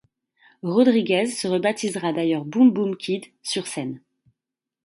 [0.63, 4.01] Rodríguez se rebaptisera d'ailleurs Boom Boom Kid sur scène.